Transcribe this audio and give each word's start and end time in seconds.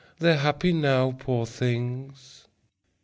They're 0.17 0.37
happy 0.39 0.73
now, 0.73 1.11
poor 1.19 1.45
things. 1.45 2.47